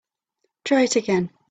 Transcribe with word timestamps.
Try 0.65 0.81
it 0.85 0.95
again. 0.95 1.29